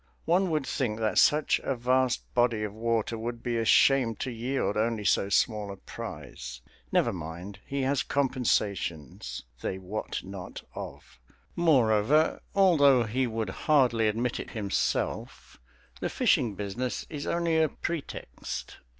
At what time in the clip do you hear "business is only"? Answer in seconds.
16.55-17.59